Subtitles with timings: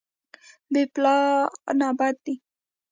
[0.71, 2.35] بې پلانه بد دی.